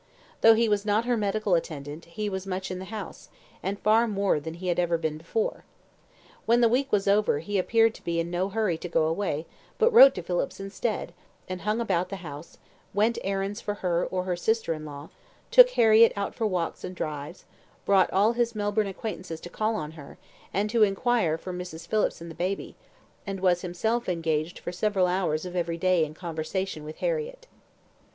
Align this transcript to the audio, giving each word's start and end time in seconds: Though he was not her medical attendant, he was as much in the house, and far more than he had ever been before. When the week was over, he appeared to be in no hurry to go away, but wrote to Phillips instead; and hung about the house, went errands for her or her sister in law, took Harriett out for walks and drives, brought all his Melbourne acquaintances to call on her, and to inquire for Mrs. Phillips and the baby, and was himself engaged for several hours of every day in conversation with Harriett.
Though 0.41 0.55
he 0.55 0.67
was 0.67 0.83
not 0.83 1.05
her 1.05 1.15
medical 1.15 1.53
attendant, 1.53 2.05
he 2.05 2.27
was 2.27 2.41
as 2.41 2.47
much 2.47 2.71
in 2.71 2.79
the 2.79 2.85
house, 2.85 3.29
and 3.61 3.77
far 3.77 4.07
more 4.07 4.39
than 4.39 4.55
he 4.55 4.69
had 4.69 4.79
ever 4.79 4.97
been 4.97 5.19
before. 5.19 5.63
When 6.47 6.59
the 6.59 6.67
week 6.69 6.91
was 6.91 7.07
over, 7.07 7.37
he 7.37 7.59
appeared 7.59 7.93
to 7.93 8.03
be 8.03 8.19
in 8.19 8.31
no 8.31 8.49
hurry 8.49 8.79
to 8.79 8.89
go 8.89 9.05
away, 9.05 9.45
but 9.77 9.91
wrote 9.93 10.15
to 10.15 10.23
Phillips 10.23 10.59
instead; 10.59 11.13
and 11.47 11.61
hung 11.61 11.79
about 11.79 12.09
the 12.09 12.15
house, 12.25 12.57
went 12.95 13.19
errands 13.23 13.61
for 13.61 13.75
her 13.75 14.03
or 14.07 14.23
her 14.23 14.35
sister 14.35 14.73
in 14.73 14.85
law, 14.85 15.09
took 15.51 15.69
Harriett 15.69 16.13
out 16.17 16.33
for 16.33 16.47
walks 16.47 16.83
and 16.83 16.95
drives, 16.95 17.45
brought 17.85 18.11
all 18.11 18.33
his 18.33 18.55
Melbourne 18.55 18.87
acquaintances 18.87 19.39
to 19.41 19.51
call 19.51 19.75
on 19.75 19.91
her, 19.91 20.17
and 20.51 20.67
to 20.71 20.81
inquire 20.81 21.37
for 21.37 21.53
Mrs. 21.53 21.85
Phillips 21.85 22.21
and 22.21 22.31
the 22.31 22.33
baby, 22.33 22.75
and 23.27 23.39
was 23.39 23.61
himself 23.61 24.09
engaged 24.09 24.57
for 24.57 24.71
several 24.71 25.05
hours 25.05 25.45
of 25.45 25.55
every 25.55 25.77
day 25.77 26.03
in 26.03 26.15
conversation 26.15 26.83
with 26.85 26.97
Harriett. 27.05 27.45